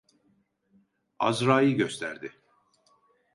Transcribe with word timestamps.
Azra'yı 1.19 1.75
gösterdi. 1.77 2.31